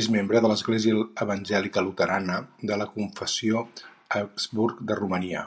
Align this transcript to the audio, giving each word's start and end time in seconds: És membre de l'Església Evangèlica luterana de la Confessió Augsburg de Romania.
És 0.00 0.06
membre 0.14 0.40
de 0.46 0.48
l'Església 0.52 1.04
Evangèlica 1.26 1.84
luterana 1.88 2.40
de 2.72 2.80
la 2.82 2.88
Confessió 2.96 3.62
Augsburg 4.22 4.82
de 4.90 4.98
Romania. 5.02 5.46